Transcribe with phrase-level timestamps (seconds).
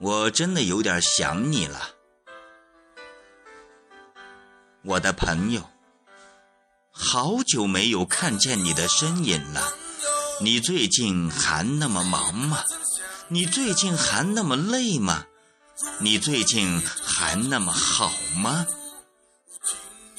[0.00, 1.90] 我真的有点想你了，
[4.84, 5.68] 我的朋友。
[6.92, 9.74] 好久没有看见你的身影了，
[10.40, 12.62] 你最近还那么忙吗？
[13.26, 15.26] 你最近还那么累吗？
[15.98, 18.66] 你最近还那么好吗？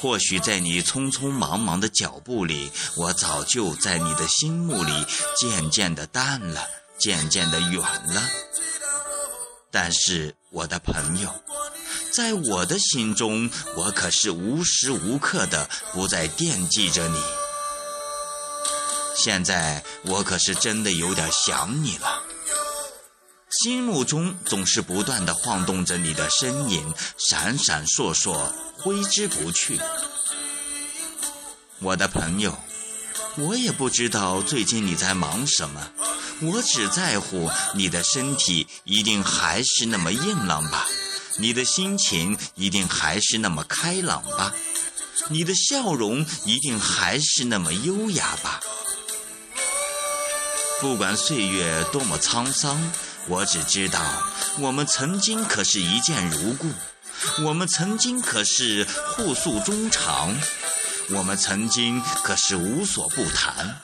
[0.00, 6.66] 或许在你匆匆忙忙的脚步里，我早就在你的心目里渐渐的淡了，
[6.98, 8.22] 渐渐的远了。
[9.70, 11.32] 但是，我的朋友，
[12.12, 17.22] 在我的心中，我可是无时无刻的不再惦记着你。
[19.16, 22.22] 现在，我可是真的有点想你了。
[23.62, 29.78] 心目中总是不断的晃动着你的身影，闪闪烁烁，挥之不去。
[31.80, 32.58] 我的朋友，
[33.36, 35.92] 我也不知道最近你在忙什么，
[36.42, 40.86] 我只在乎你的身体一定还是那么硬朗吧，
[41.38, 44.52] 你的心情一定还是那么开朗吧，
[45.28, 48.60] 你的笑容一定还是那么优雅吧。
[50.80, 52.80] 不管岁月多么沧桑。
[53.28, 54.00] 我只知道，
[54.58, 56.72] 我们曾经可是一见如故，
[57.44, 60.34] 我们曾经可是互诉衷肠，
[61.10, 63.78] 我们曾经可是无所不谈。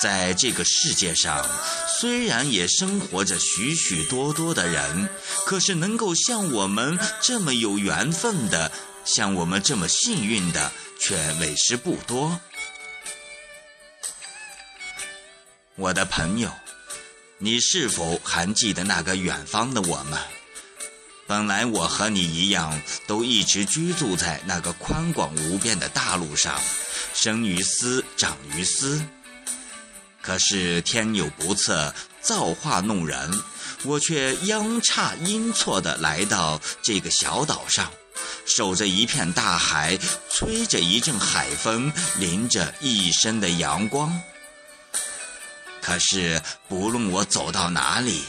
[0.00, 1.46] 在这个世界上，
[2.00, 5.08] 虽然也生活着许许多多的人，
[5.44, 8.72] 可是能够像我们这么有缘分的，
[9.04, 12.40] 像我们这么幸运的，却为时不多。
[15.76, 16.50] 我的朋友。
[17.42, 20.20] 你是否还记得那个远方的我们？
[21.26, 26.60] 本来我和你一样，都一直居住在那个宽广无边的大陆上，
[27.14, 29.02] 生于斯，长于斯。
[30.22, 33.30] 可是天有不测，造化弄人，
[33.84, 37.90] 我却阴差阴错地来到这个小岛上，
[38.46, 39.98] 守着一片大海，
[40.30, 44.20] 吹着一阵海风，淋着一身的阳光。
[45.80, 48.22] 可是，不论我走到哪里，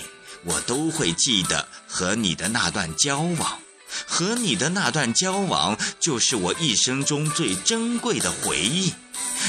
[0.46, 3.61] 我都会记得和你的那段交往，
[4.08, 8.94] 和你的那段交往，就是我一生中最珍贵的回忆，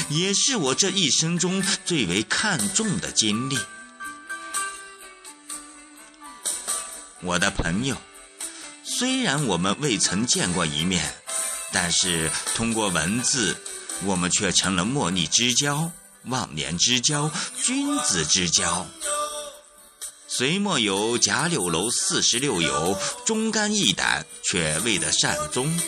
[0.09, 3.57] 也是我这一生中最为看重的经历。
[7.21, 7.95] 我的朋友，
[8.83, 11.13] 虽然我们未曾见过一面，
[11.71, 13.55] 但是通过文字，
[14.03, 15.91] 我们却成了莫逆之交。
[16.25, 17.29] 忘年之交，
[17.61, 18.87] 君子之交。
[20.35, 25.79] 隋末有贾柳楼四十六友，忠肝义胆，却未得善终。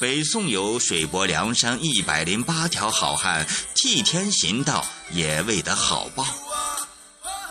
[0.00, 6.24] 北宋有水泊梁山一百零八条好汉，替天行道，也未得好报。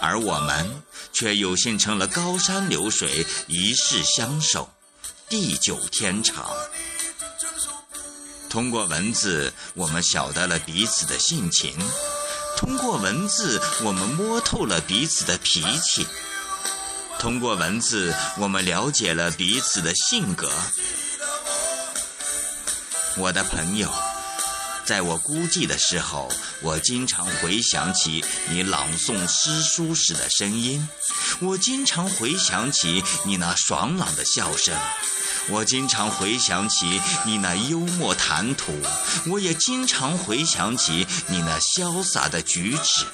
[0.02, 0.81] 而我们
[1.14, 4.68] 却有幸成了高山流水，一世相守，
[5.30, 6.50] 地久天长。
[8.50, 11.72] 通过文字，我们晓得了彼此的性情；
[12.59, 16.03] 通过文字，我们摸透了彼此的脾气；
[17.18, 20.52] 通过文字，我们了解了彼此的性格。
[23.16, 23.90] 我的朋友，
[24.84, 26.30] 在我孤寂的时候，
[26.62, 30.86] 我经常回想起你朗诵诗书时的声音，
[31.40, 34.78] 我经常回想起你那爽朗的笑声。
[35.52, 38.72] 我经常回想起你那幽默谈吐，
[39.28, 43.06] 我也经常回想起你那潇洒的举止。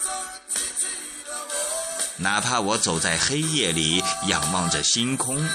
[2.17, 5.47] 哪怕我走在黑夜里，仰望着星空，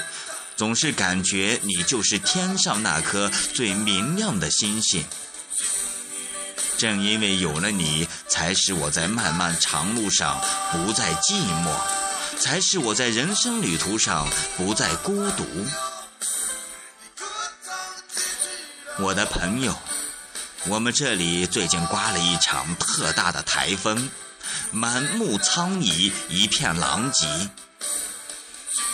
[0.55, 5.03] 总是感觉你就是天上那颗最明亮的星星。
[6.77, 11.75] 正因为有了你，才使我在漫漫长路上不再寂寞，
[12.39, 14.27] 才使我在人生旅途上
[14.57, 15.45] 不再孤独。
[19.01, 19.75] 我的朋友，
[20.67, 24.09] 我们这里最近刮了一场特大的台风，
[24.71, 27.25] 满目苍夷，一片狼藉。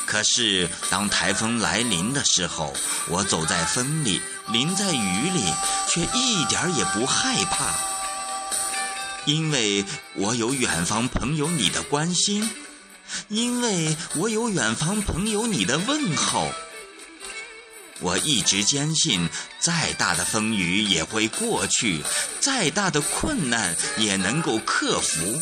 [0.05, 2.73] 可是当台风来临的时候，
[3.09, 5.53] 我走在风里，淋在雨里，
[5.89, 7.75] 却一点也不害怕，
[9.25, 9.83] 因为
[10.15, 12.49] 我有远方朋友你的关心，
[13.27, 16.49] 因为我有远方朋友你的问候。
[17.99, 19.27] 我一直坚信，
[19.59, 22.03] 再大的风雨也会过去，
[22.39, 25.41] 再大的困难也能够克服。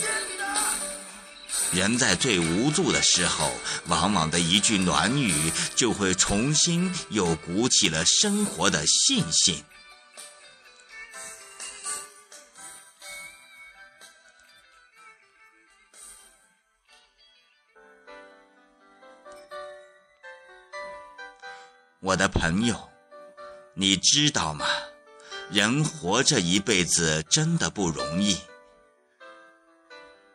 [1.73, 3.51] 人在最无助的时候，
[3.87, 9.61] 往往的一句暖语，就会重新又鼓起了生活的信心。
[22.05, 22.91] 我的朋友，
[23.73, 24.67] 你知道吗？
[25.49, 28.37] 人活这一辈子真的不容易，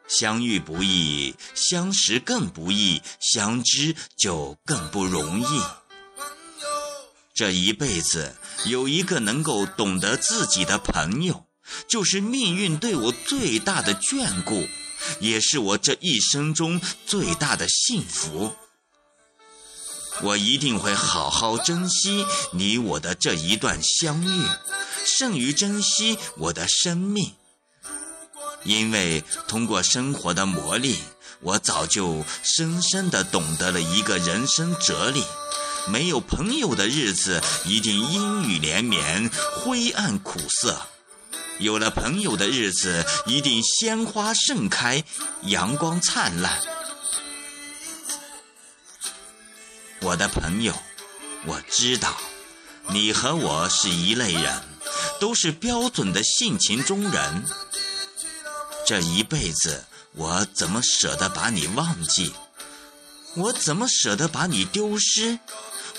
[0.08, 5.62] 相遇不易，相识更不易，相知就更不容易。
[7.32, 8.34] 这一辈子
[8.64, 11.46] 有一个能够懂得自己的朋友，
[11.87, 14.67] 就是命运对我最大的眷顾，
[15.20, 18.56] 也是我这一生中最大的幸福。
[20.22, 24.44] 我一定会好好珍惜你我的这一段相遇，
[25.05, 27.32] 胜于珍惜我的生命。
[28.64, 30.96] 因为通过生活的磨砺，
[31.40, 35.25] 我早就深深地懂得了一个人生哲理：
[35.88, 40.75] 没有朋友的日子一定阴雨连绵、灰暗苦涩；
[41.58, 45.02] 有了朋友的日子一定鲜花盛开、
[45.44, 46.61] 阳光灿烂。
[50.02, 50.75] 我的朋友，
[51.44, 52.17] 我知道，
[52.88, 54.62] 你和我是一类人，
[55.20, 57.44] 都是标准的性情中人。
[58.87, 62.32] 这一辈子，我怎么舍得把你忘记？
[63.35, 65.38] 我怎么舍得把你丢失？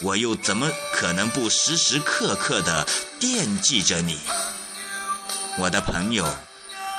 [0.02, 2.88] 我又怎么可能不时时刻刻的
[3.20, 4.18] 惦记着你？
[5.60, 6.28] 我的朋友，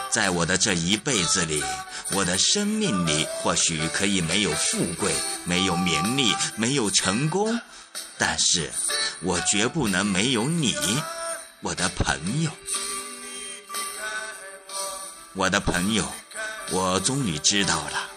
[0.09, 1.65] 在我的这一辈子里。
[2.15, 5.15] 我的生命里或许可以没有富贵，
[5.45, 7.59] 没有名利，没有成功，
[8.19, 8.71] 但是
[9.23, 10.77] 我绝不能没有你，
[11.61, 12.51] 我的朋友。
[15.33, 16.07] 我的朋友，
[16.71, 18.11] 我终于知道了，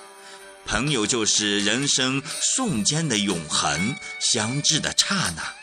[0.66, 5.54] 朋友就是人生瞬间的永恒，相知的刹那。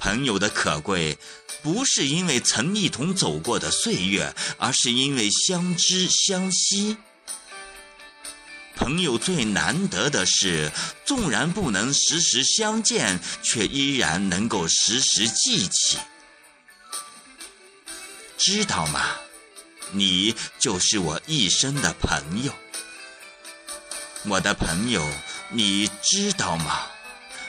[0.00, 1.16] 朋友的可贵。
[1.64, 6.98] 不是因为曾一同走过的岁月，而是因为相知相惜。
[8.76, 10.70] 朋友最难得的是，
[11.06, 15.96] 纵然不能时时相见，却依然能够时时记起。
[18.36, 19.16] 知道吗？
[19.92, 22.52] 你就是我一生的朋友。
[24.26, 25.02] 我的朋友，
[25.48, 26.82] 你知道吗？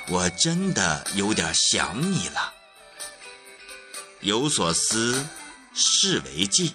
[0.07, 2.54] 我真的有点想你了。
[4.21, 5.25] 有所思，
[5.73, 6.73] 是为记。